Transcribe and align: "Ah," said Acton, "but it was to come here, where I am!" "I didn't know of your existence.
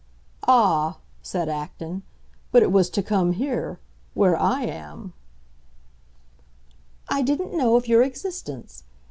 "Ah," 0.47 0.97
said 1.21 1.47
Acton, 1.47 2.01
"but 2.51 2.63
it 2.63 2.71
was 2.71 2.89
to 2.89 3.03
come 3.03 3.33
here, 3.33 3.77
where 4.15 4.35
I 4.35 4.63
am!" 4.63 5.13
"I 7.07 7.21
didn't 7.21 7.53
know 7.55 7.75
of 7.75 7.87
your 7.87 8.01
existence. 8.01 8.83